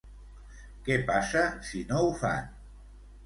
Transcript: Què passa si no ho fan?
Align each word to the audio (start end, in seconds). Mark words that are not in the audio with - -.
Què 0.87 0.95
passa 1.09 1.43
si 1.71 1.83
no 1.91 2.01
ho 2.05 2.09
fan? 2.23 2.49